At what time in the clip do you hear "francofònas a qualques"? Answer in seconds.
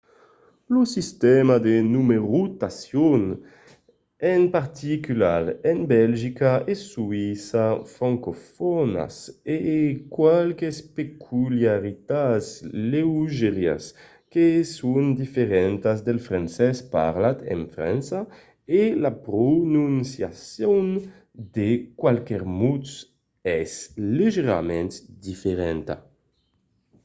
7.95-10.75